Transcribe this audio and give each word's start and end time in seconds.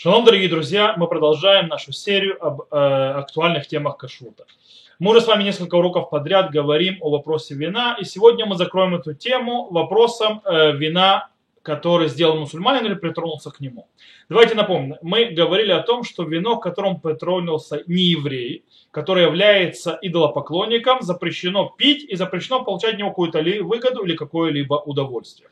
Шалом, 0.00 0.24
дорогие 0.24 0.48
друзья, 0.48 0.94
мы 0.96 1.08
продолжаем 1.08 1.66
нашу 1.66 1.90
серию 1.90 2.40
об 2.40 2.60
э, 2.70 2.76
актуальных 3.16 3.66
темах 3.66 3.96
кашрута. 3.96 4.44
Мы 5.00 5.10
уже 5.10 5.20
с 5.20 5.26
вами 5.26 5.42
несколько 5.42 5.74
уроков 5.74 6.08
подряд 6.08 6.52
говорим 6.52 6.98
о 7.00 7.10
вопросе 7.10 7.56
вина, 7.56 7.96
и 8.00 8.04
сегодня 8.04 8.46
мы 8.46 8.54
закроем 8.54 8.94
эту 8.94 9.14
тему 9.14 9.68
вопросом 9.72 10.40
э, 10.44 10.70
вина, 10.76 11.30
который 11.62 12.06
сделал 12.06 12.38
мусульманин 12.38 12.86
или 12.86 12.94
притронулся 12.94 13.50
к 13.50 13.58
нему. 13.58 13.88
Давайте 14.28 14.54
напомним, 14.54 14.98
мы 15.02 15.24
говорили 15.24 15.72
о 15.72 15.82
том, 15.82 16.04
что 16.04 16.22
вино, 16.22 16.60
к 16.60 16.62
которому 16.62 17.00
притронулся 17.00 17.82
не 17.88 18.02
еврей, 18.02 18.64
который 18.92 19.24
является 19.24 19.98
идолопоклонником, 20.00 21.02
запрещено 21.02 21.74
пить 21.76 22.04
и 22.04 22.14
запрещено 22.14 22.62
получать 22.62 22.92
от 22.92 22.98
него 23.00 23.08
какую-то 23.08 23.42
выгоду 23.42 24.04
или 24.04 24.14
какое-либо 24.14 24.74
удовольствие. 24.74 25.50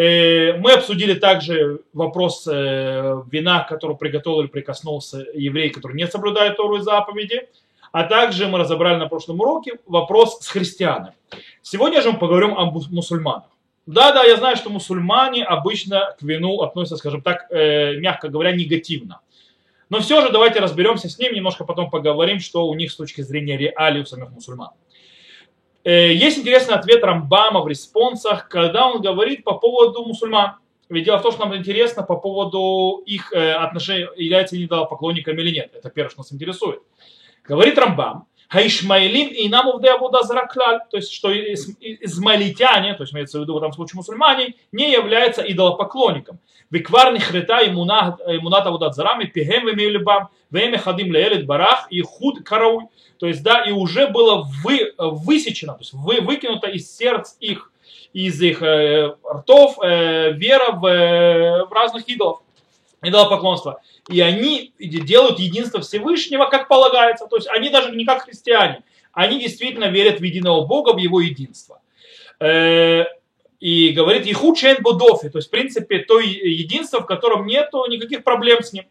Э, 0.00 0.54
мы 0.54 0.72
обсудили 0.72 1.12
также 1.12 1.82
вопрос 1.92 2.48
э, 2.50 3.22
вина, 3.30 3.66
который 3.68 3.96
приготовил 3.98 4.40
или 4.40 4.46
прикоснулся 4.46 5.26
еврей, 5.34 5.68
который 5.68 5.94
не 5.94 6.06
соблюдает 6.06 6.56
Тору 6.56 6.78
и 6.78 6.80
заповеди. 6.80 7.48
А 7.92 8.04
также 8.04 8.46
мы 8.46 8.58
разобрали 8.58 8.96
на 8.96 9.08
прошлом 9.08 9.40
уроке 9.40 9.78
вопрос 9.86 10.40
с 10.40 10.48
христианами. 10.48 11.12
Сегодня 11.60 12.00
же 12.00 12.12
мы 12.12 12.18
поговорим 12.18 12.56
о 12.56 12.70
мусульманах. 12.70 13.50
Да, 13.84 14.12
да, 14.12 14.24
я 14.24 14.36
знаю, 14.36 14.56
что 14.56 14.70
мусульмане 14.70 15.44
обычно 15.44 16.16
к 16.18 16.22
вину 16.22 16.62
относятся, 16.62 16.96
скажем 16.96 17.20
так, 17.20 17.48
э, 17.50 17.96
мягко 17.96 18.30
говоря, 18.30 18.52
негативно. 18.52 19.20
Но 19.90 20.00
все 20.00 20.22
же 20.22 20.32
давайте 20.32 20.60
разберемся 20.60 21.10
с 21.10 21.18
ним, 21.18 21.34
немножко 21.34 21.64
потом 21.64 21.90
поговорим, 21.90 22.40
что 22.40 22.66
у 22.68 22.74
них 22.74 22.90
с 22.90 22.96
точки 22.96 23.20
зрения 23.20 23.58
реалий 23.58 24.00
у 24.00 24.06
самих 24.06 24.30
мусульман. 24.30 24.70
Э, 25.82 26.12
есть 26.12 26.38
интересный 26.38 26.74
ответ 26.74 27.02
Рамбама 27.02 27.60
в 27.60 27.68
респонсах, 27.68 28.48
когда 28.48 28.86
он 28.88 29.00
говорит 29.00 29.44
по 29.44 29.54
поводу 29.54 30.04
мусульман. 30.04 30.56
Ведь 30.88 31.04
дело 31.04 31.18
в 31.18 31.22
том, 31.22 31.32
что 31.32 31.46
нам 31.46 31.56
интересно 31.56 32.02
по 32.02 32.16
поводу 32.16 33.02
их 33.06 33.32
э, 33.32 33.52
отношений, 33.52 34.08
являются 34.16 34.56
они 34.56 34.66
поклонниками 34.66 35.40
или 35.40 35.54
нет. 35.54 35.70
Это 35.74 35.88
первое, 35.88 36.10
что 36.10 36.20
нас 36.20 36.32
интересует. 36.32 36.82
Говорит 37.44 37.78
Рамбам, 37.78 38.26
Хаишмаилим 38.50 39.28
и 39.28 39.48
нам 39.48 39.68
Абуда 39.68 40.22
Зараклаль, 40.24 40.80
то 40.90 40.96
есть 40.96 41.12
что 41.12 41.32
измаилитяне, 41.32 42.94
то 42.94 43.04
есть 43.04 43.14
имеется 43.14 43.38
в 43.38 43.42
виду 43.42 43.54
в 43.54 43.58
этом 43.58 43.72
случае 43.72 43.98
мусульмане, 43.98 44.54
не 44.72 44.90
являются 44.90 45.42
идолопоклонником. 45.42 46.40
Виквар 46.68 47.12
нихрета 47.12 47.64
имунат 47.64 48.66
Абуда 48.66 48.90
Зарами, 48.90 49.26
пихем 49.26 49.68
вемилибам, 49.68 50.30
веме 50.50 50.78
хадим 50.78 51.12
леэлит 51.12 51.46
барах 51.46 51.86
и 51.90 52.00
худ 52.00 52.42
карауй. 52.42 52.86
То 53.18 53.28
есть, 53.28 53.44
да, 53.44 53.62
и 53.62 53.70
уже 53.70 54.08
было 54.08 54.44
вы, 54.64 54.94
высечено, 54.98 55.74
то 55.74 55.80
есть 55.80 55.92
вы, 55.92 56.20
выкинуто 56.20 56.66
из 56.66 56.90
сердц 56.96 57.34
их, 57.38 57.70
из 58.12 58.42
их 58.42 58.62
э, 58.62 59.14
ртов 59.32 59.78
э, 59.80 60.32
вера 60.32 60.72
в, 60.72 60.86
э, 60.86 61.64
в 61.66 61.72
разных 61.72 62.08
идолов, 62.08 62.40
идолопоклонство. 63.02 63.80
И 64.08 64.20
они 64.20 64.72
делают 64.78 65.38
единство 65.38 65.80
Всевышнего, 65.80 66.46
как 66.46 66.68
полагается. 66.68 67.26
То 67.26 67.36
есть 67.36 67.48
они 67.48 67.70
даже 67.70 67.94
не 67.94 68.04
как 68.04 68.24
христиане. 68.24 68.82
Они 69.12 69.40
действительно 69.40 69.86
верят 69.86 70.20
в 70.20 70.22
единого 70.22 70.66
Бога, 70.66 70.92
в 70.92 70.98
его 70.98 71.20
единство. 71.20 71.80
Э, 72.38 73.04
и 73.58 73.90
говорит 73.90 74.26
Иху 74.26 74.54
Чен 74.54 74.78
Будофи, 74.80 75.28
то 75.28 75.38
есть 75.38 75.48
в 75.48 75.50
принципе 75.50 75.98
то 75.98 76.18
единство, 76.18 77.00
в 77.00 77.06
котором 77.06 77.46
нет 77.46 77.70
никаких 77.88 78.24
проблем 78.24 78.62
с 78.62 78.72
ним. 78.72 78.84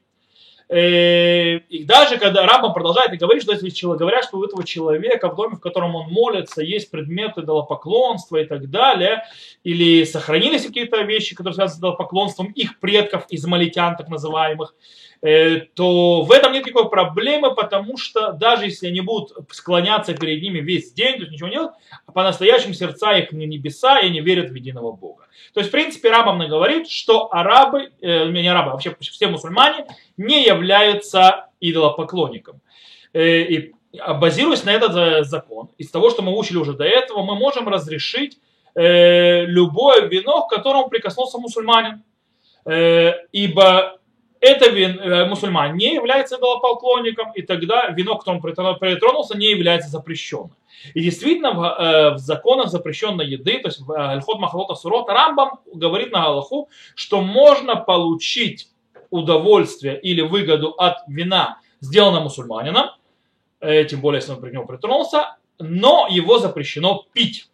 Э, 0.70 1.58
и 1.58 1.84
даже 1.84 2.20
когда 2.20 2.45
Рамбам 2.45 2.73
продолжает 2.73 3.12
и 3.12 3.17
говорит, 3.17 3.42
что 3.42 3.53
если 3.53 3.70
человек, 3.70 4.02
говорят, 4.02 4.23
что 4.23 4.38
у 4.38 4.44
этого 4.44 4.64
человека 4.64 5.30
в 5.30 5.36
доме, 5.36 5.56
в 5.56 5.59
котором 5.59 5.95
он 5.95 6.09
молится, 6.09 6.61
есть 6.61 6.92
предметы 6.92 7.42
идолопоклонства 7.42 8.38
и 8.38 8.45
так 8.45 8.70
далее, 8.70 9.23
или 9.64 10.03
сохранились 10.03 10.67
какие-то 10.67 11.02
вещи, 11.02 11.36
которые 11.36 11.56
связаны 11.56 11.76
с 11.76 11.80
идолопоклонством 11.80 12.52
их 12.52 12.80
предков, 12.80 13.26
из 13.30 13.42
измалитян 13.42 13.95
так 13.98 14.09
называемых, 14.09 14.76
Э, 15.22 15.59
то 15.73 16.22
в 16.22 16.31
этом 16.31 16.53
нет 16.53 16.66
никакой 16.66 16.89
проблемы, 16.89 17.54
потому 17.54 17.98
что 17.98 18.31
даже 18.31 18.66
если 18.66 18.88
они 18.88 19.02
будут 19.02 19.33
склоняться 19.52 20.14
перед 20.14 20.42
ними 20.42 20.59
весь 20.59 20.94
день, 20.94 21.16
то 21.16 21.20
есть 21.22 21.31
ничего 21.31 21.49
не 21.49 21.55
делать, 21.55 21.73
по-настоящему 22.14 22.73
сердца 22.73 23.17
их 23.17 23.33
не 23.33 23.45
небеса, 23.45 23.99
и 23.99 24.05
они 24.05 24.22
верят 24.22 24.49
в 24.49 24.55
единого 24.55 24.93
Бога. 24.93 25.27
То 25.54 25.60
есть, 25.60 25.70
в 25.70 25.72
принципе, 25.73 26.10
Рабам 26.10 26.39
говорит, 26.48 26.89
что 26.89 27.33
арабы, 27.33 27.92
э, 28.02 28.30
не 28.30 28.48
арабы, 28.48 28.70
а 28.70 28.73
вообще 28.73 28.95
все 28.99 29.27
мусульмане 29.27 29.88
не 30.19 30.45
являются 30.45 31.47
идолопоклонником. 31.59 32.61
Э, 33.13 33.41
и 33.41 33.73
базируясь 34.19 34.63
на 34.63 34.71
этот 34.71 35.25
закон, 35.27 35.69
из 35.77 35.89
того, 35.89 36.09
что 36.09 36.21
мы 36.21 36.37
учили 36.37 36.57
уже 36.57 36.73
до 36.73 36.83
этого, 36.83 37.23
мы 37.23 37.35
можем 37.35 37.67
разрешить 37.67 38.37
э, 38.75 39.45
любое 39.45 40.02
вино, 40.07 40.45
к 40.45 40.49
которому 40.49 40.89
прикоснулся 40.89 41.39
мусульманин. 41.39 42.03
Э, 42.65 43.13
ибо 43.31 43.99
это 44.39 44.69
вин, 44.69 44.99
э, 44.99 45.25
мусульман 45.25 45.75
не 45.75 45.95
является 45.95 46.37
идолопоклонником, 46.37 47.31
и 47.33 47.41
тогда 47.41 47.89
вино, 47.89 48.17
к 48.17 48.23
которому 48.23 48.41
притронулся, 48.41 49.37
не 49.37 49.51
является 49.51 49.89
запрещенным. 49.89 50.55
И 50.93 51.01
действительно, 51.01 51.51
в, 51.51 51.63
э, 51.63 52.13
в 52.13 52.17
законах 52.19 52.69
запрещенной 52.69 53.27
еды, 53.27 53.59
то 53.59 53.67
есть 53.67 53.81
в 53.81 53.91
Альхот 53.91 54.37
э, 54.37 54.39
Махалота 54.39 54.75
Сурот, 54.75 55.09
Рамбам 55.09 55.59
говорит 55.73 56.11
на 56.11 56.21
Галаху, 56.21 56.69
что 56.95 57.21
можно 57.21 57.75
получить 57.75 58.69
удовольствие 59.09 59.99
или 59.99 60.21
выгоду 60.21 60.70
от 60.77 60.97
вина, 61.08 61.59
сделанного 61.81 62.23
мусульманином, 62.23 62.92
э, 63.59 63.86
тем 63.86 64.02
более, 64.02 64.20
если 64.20 64.33
он 64.33 64.42
при 64.42 64.52
нем 64.52 64.67
притронулся, 64.67 65.37
но 65.59 66.08
его 66.09 66.39
запрещено 66.39 67.05
пить. 67.14 67.49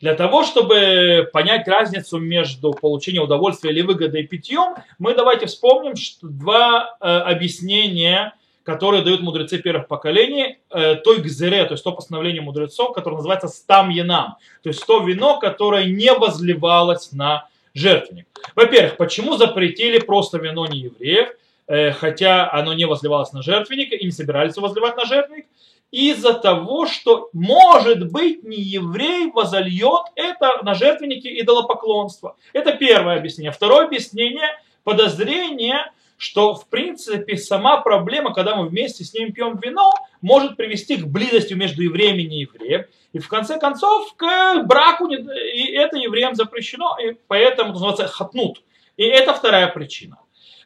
Для 0.00 0.14
того, 0.14 0.44
чтобы 0.44 1.28
понять 1.30 1.68
разницу 1.68 2.18
между 2.18 2.72
получением 2.72 3.24
удовольствия 3.24 3.70
или 3.70 3.82
выгодой 3.82 4.22
и 4.22 4.26
питьем, 4.26 4.74
мы 4.98 5.14
давайте 5.14 5.46
вспомним 5.46 5.94
что 5.94 6.26
два 6.26 6.96
э, 7.00 7.06
объяснения, 7.06 8.34
которые 8.62 9.02
дают 9.02 9.20
мудрецы 9.20 9.58
первых 9.58 9.88
поколений, 9.88 10.58
э, 10.70 10.94
той 10.96 11.20
гзере, 11.20 11.64
то 11.66 11.72
есть 11.72 11.84
то 11.84 11.92
постановление 11.92 12.40
мудрецов, 12.40 12.94
которое 12.94 13.16
называется 13.16 13.48
стам 13.48 13.90
янам, 13.90 14.36
то 14.62 14.70
есть 14.70 14.84
то 14.86 15.00
вино, 15.00 15.38
которое 15.38 15.84
не 15.84 16.14
возливалось 16.14 17.12
на 17.12 17.48
жертвенник. 17.74 18.26
Во-первых, 18.54 18.96
почему 18.96 19.36
запретили 19.36 19.98
просто 19.98 20.38
вино 20.38 20.66
не 20.66 20.80
евреев, 20.80 21.30
э, 21.66 21.92
хотя 21.92 22.50
оно 22.50 22.74
не 22.74 22.86
возливалось 22.86 23.32
на 23.32 23.42
жертвенник 23.42 23.92
и 23.92 24.04
не 24.04 24.10
собирались 24.10 24.56
возливать 24.56 24.96
на 24.96 25.04
жертвенник? 25.04 25.46
из-за 25.90 26.34
того, 26.34 26.86
что, 26.86 27.30
может 27.32 28.12
быть, 28.12 28.44
не 28.44 28.60
еврей 28.60 29.30
возольет 29.32 30.04
это 30.14 30.62
на 30.62 30.74
жертвенники 30.74 31.26
идолопоклонства. 31.40 32.36
Это 32.52 32.72
первое 32.72 33.16
объяснение. 33.16 33.50
Второе 33.50 33.86
объяснение– 33.86 34.56
подозрение, 34.84 35.90
что, 36.20 36.54
в 36.54 36.68
принципе, 36.68 37.36
сама 37.36 37.78
проблема, 37.78 38.34
когда 38.34 38.54
мы 38.54 38.68
вместе 38.68 39.04
с 39.04 39.14
ним 39.14 39.32
пьем 39.32 39.58
вино, 39.58 39.92
может 40.20 40.56
привести 40.56 40.96
к 40.96 41.06
близости 41.06 41.54
между 41.54 41.82
евреем 41.82 42.18
и 42.18 42.24
неевреем. 42.24 42.84
И 43.12 43.18
в 43.18 43.28
конце 43.28 43.58
концов 43.58 44.14
к 44.16 44.62
браку, 44.64 45.08
и 45.08 45.72
это 45.72 45.96
евреям 45.96 46.34
запрещено, 46.34 46.96
и 47.02 47.16
поэтому 47.26 47.72
называется 47.72 48.06
хатнут. 48.06 48.62
И 48.96 49.04
это 49.04 49.32
вторая 49.32 49.68
причина. 49.68 50.18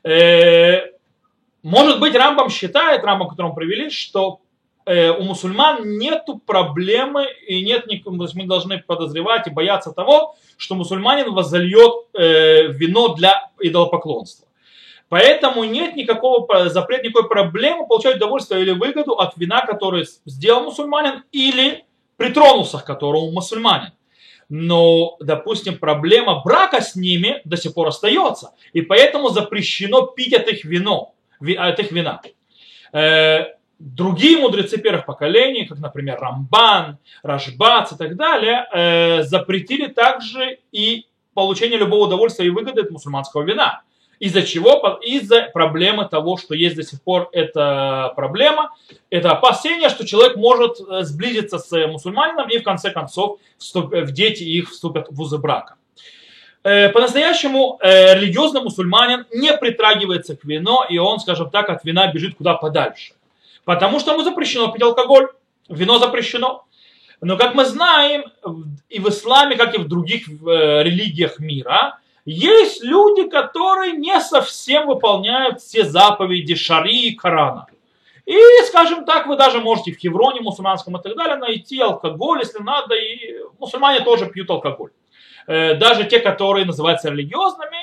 Э, 0.03 0.91
может 1.62 2.00
быть, 2.00 2.14
Рамбам 2.14 2.50
считает, 2.50 3.04
Рамбам, 3.04 3.28
которому 3.28 3.54
привели, 3.54 3.91
что 3.91 4.41
Э, 4.87 5.10
у 5.12 5.22
мусульман 5.22 5.97
нет 5.98 6.26
проблемы 6.44 7.26
и 7.47 7.64
нет 7.64 7.87
то 7.87 8.22
есть 8.22 8.34
мы 8.34 8.47
должны 8.47 8.78
подозревать 8.78 9.47
и 9.47 9.50
бояться 9.50 9.93
того, 9.93 10.37
что 10.59 10.75
мусульманин 10.75 11.32
возольет 11.32 11.93
э, 12.12 12.66
вино 12.69 13.14
для 13.14 13.50
идолопоклонства. 13.60 14.44
Поэтому 15.14 15.62
нет 15.62 15.94
никакого 15.94 16.69
запрета, 16.70 17.04
никакой 17.04 17.28
проблемы 17.28 17.86
получать 17.86 18.16
удовольствие 18.16 18.62
или 18.62 18.72
выгоду 18.72 19.12
от 19.12 19.36
вина, 19.36 19.64
который 19.64 20.06
сделал 20.26 20.64
мусульманин 20.64 21.22
или 21.30 21.84
притронулся 22.16 22.78
к 22.78 22.84
которому 22.84 23.30
мусульманин. 23.30 23.92
Но, 24.48 25.16
допустим, 25.20 25.78
проблема 25.78 26.42
брака 26.44 26.80
с 26.80 26.97
ними 26.97 27.41
до 27.44 27.56
сих 27.56 27.75
пор 27.75 27.86
остается. 27.86 28.54
И 28.72 28.82
поэтому 28.82 29.28
запрещено 29.28 30.04
пить 30.04 30.34
от 30.34 30.49
их, 30.49 30.64
вино, 30.64 31.14
от 31.40 31.78
их 31.78 31.93
вина. 31.93 32.20
Э, 32.93 33.55
другие 33.78 34.38
мудрецы 34.38 34.78
первых 34.78 35.06
поколений, 35.06 35.64
как, 35.64 35.78
например, 35.78 36.19
Рамбан, 36.19 36.99
Рашбац 37.22 37.93
и 37.93 37.96
так 37.96 38.16
далее, 38.16 38.66
э, 38.72 39.22
запретили 39.22 39.87
также 39.87 40.58
и 40.72 41.06
получение 41.34 41.78
любого 41.78 42.06
удовольствия 42.08 42.46
и 42.46 42.50
выгоды 42.50 42.81
от 42.81 42.90
мусульманского 42.90 43.43
вина. 43.43 43.84
Из-за 44.25 44.43
чего? 44.43 44.99
Из-за 45.03 45.50
проблемы 45.53 46.09
того, 46.09 46.38
что 46.38 46.55
есть 46.55 46.76
до 46.76 46.82
сих 46.82 47.03
пор 47.03 47.29
эта 47.32 48.11
проблема, 48.17 48.71
это 49.11 49.32
опасение, 49.32 49.91
что 49.91 50.06
человек 50.06 50.37
может 50.37 50.81
э, 50.81 51.03
сблизиться 51.03 51.59
с 51.59 51.87
мусульманином 51.88 52.49
и 52.49 52.56
в 52.56 52.62
конце 52.62 52.91
концов 52.91 53.38
в 53.75 54.12
дети 54.12 54.43
их 54.43 54.71
вступят 54.71 55.09
в 55.11 55.21
узы 55.21 55.37
брака. 55.37 55.75
Э, 56.62 56.88
по-настоящему 56.88 57.79
э, 57.82 58.15
религиозный 58.19 58.62
мусульманин 58.62 59.26
не 59.31 59.55
притрагивается 59.59 60.35
к 60.37 60.44
вину, 60.44 60.79
и 60.88 60.97
он, 60.97 61.21
скажем 61.21 61.50
так, 61.50 61.69
от 61.69 61.85
вина 61.85 62.11
бежит 62.11 62.37
куда 62.37 62.55
подальше. 62.55 63.12
Потому 63.67 64.00
что 64.00 64.12
ему 64.12 64.23
запрещено 64.23 64.69
пить 64.69 64.82
алкоголь. 64.82 65.29
Вино 65.69 65.99
запрещено. 65.99 66.65
Но, 67.21 67.37
как 67.37 67.55
мы 67.55 67.67
знаем, 67.67 68.25
и 68.88 69.00
в 69.00 69.09
исламе, 69.11 69.56
как 69.56 69.75
и 69.75 69.79
в 69.79 69.87
других 69.87 70.29
э, 70.29 70.82
религиях 70.82 71.41
мира, 71.41 71.99
есть 72.25 72.82
люди, 72.82 73.29
которые 73.29 73.93
не 73.93 74.19
совсем 74.21 74.87
выполняют 74.87 75.61
все 75.61 75.85
заповеди 75.85 76.55
Шари 76.55 77.09
и 77.09 77.15
Корана. 77.15 77.67
И, 78.25 78.38
скажем 78.67 79.05
так, 79.05 79.26
вы 79.26 79.37
даже 79.37 79.61
можете 79.61 79.93
в 79.93 79.99
Хевроне 79.99 80.41
мусульманском 80.41 80.97
и 80.97 81.03
так 81.03 81.15
далее 81.15 81.37
найти 81.37 81.81
алкоголь, 81.81 82.38
если 82.38 82.62
надо, 82.62 82.94
и 82.94 83.37
мусульмане 83.59 84.00
тоже 84.00 84.26
пьют 84.26 84.49
алкоголь. 84.50 84.91
Э, 85.47 85.75
даже 85.75 86.05
те, 86.05 86.21
которые 86.21 86.65
называются 86.65 87.11
религиозными, 87.11 87.76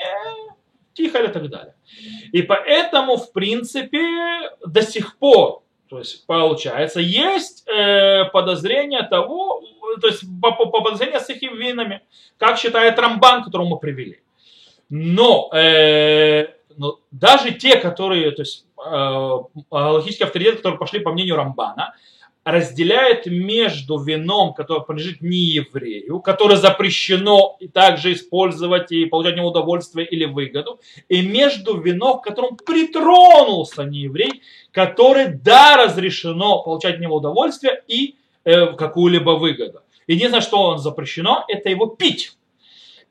тихо 0.94 1.18
или 1.18 1.28
так 1.28 1.48
далее. 1.48 1.74
И 2.32 2.42
поэтому, 2.42 3.16
в 3.16 3.32
принципе, 3.32 4.02
до 4.66 4.82
сих 4.82 5.16
пор, 5.18 5.62
то 5.88 5.98
есть 5.98 6.26
получается, 6.26 7.00
есть 7.00 7.68
э, 7.68 8.24
подозрение 8.32 9.02
того, 9.04 9.62
то 10.00 10.08
есть 10.08 10.24
по, 10.40 10.52
по, 10.52 10.96
с 10.96 11.30
их 11.30 11.42
винами, 11.42 12.02
как 12.36 12.58
считает 12.58 12.98
Рамбан, 12.98 13.44
которого 13.44 13.68
мы 13.68 13.78
привели. 13.78 14.22
Но, 14.94 15.48
э, 15.54 16.48
но 16.76 17.00
даже 17.10 17.52
те, 17.52 17.76
которые, 17.76 18.30
то 18.32 18.42
есть 18.42 18.66
э, 18.76 19.38
логические 19.70 20.26
авторитеты, 20.26 20.58
которые 20.58 20.78
пошли 20.78 21.00
по 21.00 21.10
мнению 21.12 21.36
Рамбана, 21.36 21.94
разделяет 22.44 23.24
между 23.24 23.98
вином, 23.98 24.52
которое 24.52 24.82
принадлежит 24.82 25.22
не 25.22 25.38
еврею, 25.38 26.20
которое 26.20 26.56
запрещено 26.56 27.56
и 27.58 27.68
также 27.68 28.12
использовать 28.12 28.92
и 28.92 29.06
получать 29.06 29.32
от 29.32 29.38
него 29.38 29.48
удовольствие 29.48 30.06
или 30.06 30.26
выгоду, 30.26 30.78
и 31.08 31.22
между 31.22 31.80
вином, 31.80 32.20
к 32.20 32.24
которому 32.24 32.58
притронулся 32.58 33.84
не 33.84 34.00
еврей, 34.00 34.42
который, 34.72 35.28
да, 35.28 35.82
разрешено 35.82 36.62
получать 36.62 36.96
от 36.96 37.00
него 37.00 37.16
удовольствие 37.16 37.82
и 37.88 38.16
э, 38.44 38.66
какую-либо 38.74 39.30
выгоду. 39.30 39.80
Единственное, 40.06 40.42
что 40.42 40.60
он 40.60 40.78
запрещено, 40.78 41.46
это 41.48 41.70
его 41.70 41.86
пить. 41.86 42.36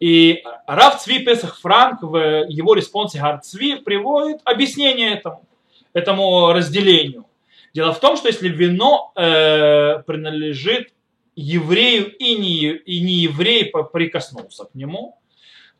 И 0.02 0.44
Раф 0.66 1.00
Цви 1.00 1.20
Песах 1.20 1.60
Франк 1.60 2.02
в 2.02 2.48
его 2.50 2.74
респонсе 2.74 3.20
Гарцви 3.20 3.76
приводит 3.76 4.42
объяснение 4.46 5.14
этому, 5.14 5.46
этому 5.94 6.52
разделению. 6.54 7.28
Дело 7.76 7.94
в 7.94 8.00
том, 8.00 8.18
что 8.18 8.28
если 8.28 8.50
вино 8.50 9.12
э, 9.16 10.00
принадлежит 10.08 10.92
еврею 11.36 12.12
и 12.18 12.36
не, 12.36 12.72
и 12.72 13.00
не 13.00 13.14
еврей 13.14 13.72
прикоснулся 13.94 14.66
к 14.66 14.74
нему, 14.74 15.20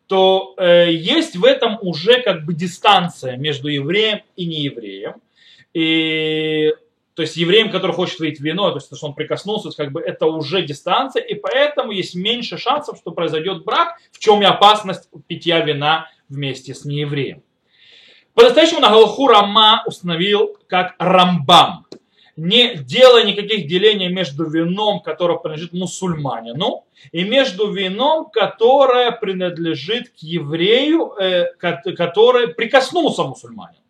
то 0.06 0.54
э, 0.58 0.92
есть 0.92 1.36
в 1.36 1.44
этом 1.44 1.80
уже 1.82 2.22
как 2.22 2.46
бы 2.46 2.54
дистанция 2.54 3.38
между 3.38 3.70
евреем 3.70 4.22
и 4.36 4.46
неевреем. 4.46 5.16
И 5.74 6.74
то 7.14 7.22
есть 7.24 7.36
евреем, 7.36 7.72
который 7.72 7.94
хочет 7.94 8.20
выйти 8.20 8.42
вино, 8.42 8.70
то 8.72 8.78
есть 8.78 8.96
что 8.96 9.08
он 9.08 9.14
прикоснулся, 9.14 9.70
как 9.76 9.92
бы 9.92 10.02
это 10.02 10.28
уже 10.28 10.62
дистанция, 10.62 11.22
и 11.22 11.36
поэтому 11.36 11.92
есть 11.92 12.16
меньше 12.16 12.58
шансов, 12.58 12.98
что 12.98 13.12
произойдет 13.12 13.64
брак, 13.66 13.98
в 14.12 14.20
чем 14.20 14.42
и 14.42 14.46
опасность 14.46 15.10
питья 15.28 15.60
вина 15.60 16.08
вместе 16.30 16.74
с 16.74 16.86
неевреем. 16.86 17.44
По-настоящему 18.34 18.80
на 18.80 18.90
Галаху 18.90 19.28
Рама 19.28 19.84
установил 19.86 20.58
как 20.68 20.96
Рамбам, 21.00 21.86
не 22.38 22.76
делая 22.76 23.26
никаких 23.26 23.68
делений 23.68 24.08
между 24.08 24.50
вином, 24.50 25.02
которое 25.02 25.38
принадлежит 25.38 25.74
мусульманину, 25.74 26.86
и 27.12 27.26
между 27.26 27.72
вином, 27.72 28.30
которое 28.32 29.12
принадлежит 29.12 30.10
к 30.10 30.20
еврею, 30.20 31.14
э, 31.20 31.54
который 31.58 32.54
прикоснулся 32.54 33.24
мусульманин. 33.24 33.81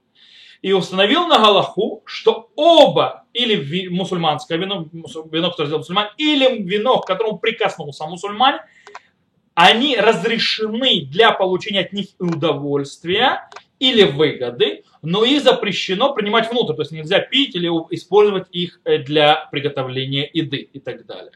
И 0.61 0.73
установил 0.73 1.27
на 1.27 1.39
Галаху, 1.39 2.03
что 2.05 2.51
оба, 2.55 3.25
или 3.33 3.87
мусульманское 3.89 4.57
вино, 4.57 4.87
вино, 4.91 5.49
которое 5.49 5.67
сделал 5.67 5.79
мусульман, 5.79 6.09
или 6.17 6.61
вино, 6.61 6.99
к 6.99 7.07
которому 7.07 7.39
прикоснулся 7.39 8.05
мусульманин, 8.05 8.59
они 9.55 9.97
разрешены 9.97 11.05
для 11.05 11.31
получения 11.31 11.81
от 11.81 11.93
них 11.93 12.07
удовольствия 12.19 13.49
или 13.79 14.03
выгоды, 14.03 14.83
но 15.01 15.25
и 15.25 15.39
запрещено 15.39 16.13
принимать 16.13 16.51
внутрь, 16.51 16.75
то 16.75 16.83
есть 16.83 16.91
нельзя 16.91 17.19
пить 17.19 17.55
или 17.55 17.67
использовать 17.89 18.47
их 18.51 18.79
э, 18.85 18.99
для 18.99 19.47
приготовления 19.51 20.29
еды 20.31 20.69
и 20.71 20.79
так 20.79 21.07
далее. 21.07 21.31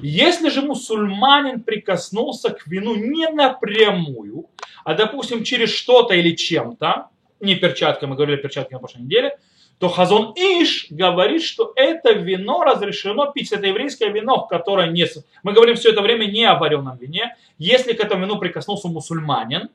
Если 0.00 0.48
же 0.48 0.62
мусульманин 0.62 1.62
прикоснулся 1.62 2.50
к 2.50 2.68
вину 2.68 2.94
не 2.94 3.28
напрямую, 3.28 4.46
а 4.84 4.94
допустим 4.94 5.42
через 5.42 5.74
что-то 5.74 6.14
или 6.14 6.36
чем-то, 6.36 7.08
не 7.42 7.56
перчатками, 7.56 8.10
мы 8.10 8.16
говорили 8.16 8.36
перчатки 8.36 8.72
на 8.72 8.78
прошлой 8.78 9.02
неделе, 9.02 9.38
то 9.78 9.88
Хазон 9.88 10.32
Иш 10.36 10.86
говорит, 10.90 11.42
что 11.42 11.72
это 11.74 12.12
вино 12.12 12.62
разрешено 12.62 13.32
пить. 13.32 13.50
Это 13.50 13.66
еврейское 13.66 14.10
вино, 14.10 14.46
которое 14.46 14.88
не... 14.88 15.06
Мы 15.42 15.52
говорим 15.52 15.74
все 15.74 15.90
это 15.90 16.02
время 16.02 16.26
не 16.26 16.44
о 16.44 16.54
вареном 16.54 16.96
вине. 16.98 17.36
Если 17.58 17.92
к 17.92 18.00
этому 18.00 18.24
вину 18.24 18.38
прикоснулся 18.38 18.86
мусульманин, 18.86 19.70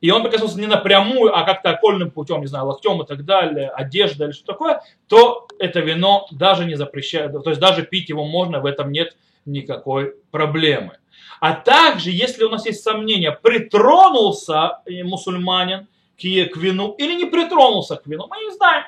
и 0.00 0.10
он 0.10 0.22
прикоснулся 0.22 0.60
не 0.60 0.66
напрямую, 0.66 1.36
а 1.36 1.42
как-то 1.44 1.70
окольным 1.70 2.10
путем, 2.10 2.42
не 2.42 2.46
знаю, 2.46 2.66
локтем 2.66 3.02
и 3.02 3.06
так 3.06 3.24
далее, 3.24 3.70
одежда 3.70 4.26
или 4.26 4.32
что 4.32 4.44
такое, 4.44 4.82
то 5.08 5.48
это 5.58 5.80
вино 5.80 6.28
даже 6.30 6.64
не 6.64 6.74
запрещает, 6.74 7.32
то 7.32 7.50
есть 7.50 7.60
даже 7.60 7.82
пить 7.84 8.10
его 8.10 8.24
можно, 8.24 8.60
в 8.60 8.66
этом 8.66 8.92
нет 8.92 9.16
никакой 9.46 10.14
проблемы. 10.30 10.98
А 11.40 11.54
также, 11.54 12.10
если 12.10 12.44
у 12.44 12.50
нас 12.50 12.66
есть 12.66 12.82
сомнения, 12.82 13.32
притронулся 13.32 14.78
мусульманин 14.86 15.88
к, 16.16 16.56
вину 16.56 16.94
или 16.98 17.14
не 17.14 17.26
притронулся 17.26 17.96
к 17.96 18.06
вину, 18.06 18.26
мы 18.28 18.38
не 18.38 18.50
знаем, 18.52 18.84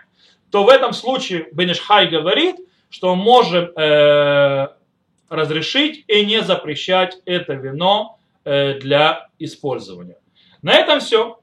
то 0.51 0.65
в 0.65 0.69
этом 0.69 0.93
случае 0.93 1.49
Бенешхай 1.53 2.07
говорит, 2.09 2.57
что 2.91 3.15
мы 3.15 3.23
можем 3.23 3.71
э, 3.77 4.69
разрешить 5.29 6.05
и 6.07 6.25
не 6.25 6.43
запрещать 6.43 7.19
это 7.25 7.55
вино 7.55 8.19
э, 8.45 8.79
для 8.79 9.29
использования. 9.39 10.19
На 10.63 10.75
этом 10.75 11.01
все. 11.01 11.39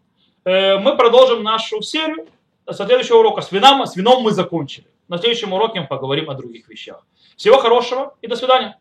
Э, 0.46 0.78
мы 0.78 0.96
продолжим 0.98 1.44
нашу 1.44 1.82
серию. 1.82 2.28
Со 2.70 2.86
следующего 2.86 3.18
урока 3.18 3.42
с 3.42 3.52
вином, 3.52 3.86
с 3.86 3.96
вином 3.96 4.24
мы 4.24 4.32
закончили. 4.32 4.88
На 5.10 5.18
следующем 5.18 5.52
уроке 5.52 5.82
мы 5.82 5.88
поговорим 5.88 6.30
о 6.30 6.34
других 6.34 6.70
вещах. 6.70 7.06
Всего 7.36 7.58
хорошего 7.58 8.16
и 8.22 8.28
до 8.28 8.36
свидания. 8.36 8.78